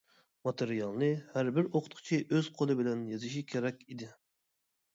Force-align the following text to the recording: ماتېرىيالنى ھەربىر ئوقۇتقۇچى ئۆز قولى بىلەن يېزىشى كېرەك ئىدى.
ماتېرىيالنى 0.47 1.09
ھەربىر 1.33 1.69
ئوقۇتقۇچى 1.81 2.19
ئۆز 2.33 2.49
قولى 2.57 2.79
بىلەن 2.81 3.07
يېزىشى 3.13 3.47
كېرەك 3.55 3.87
ئىدى. 3.89 4.13